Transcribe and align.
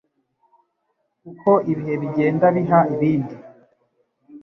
uko 1.31 1.51
ibihe 1.71 1.93
bigenda 2.01 2.45
biha 2.55 2.79
ibindi 2.93 3.35